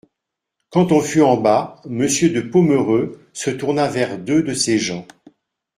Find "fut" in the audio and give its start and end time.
0.99-1.21